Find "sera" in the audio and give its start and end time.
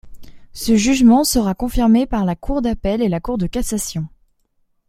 1.23-1.53